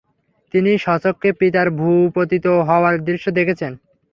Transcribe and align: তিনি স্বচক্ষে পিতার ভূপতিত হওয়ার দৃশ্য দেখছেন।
তিনি 0.53 0.71
স্বচক্ষে 0.77 1.29
পিতার 1.39 1.67
ভূপতিত 1.79 2.45
হওয়ার 2.67 2.95
দৃশ্য 3.07 3.25
দেখছেন। 3.37 3.71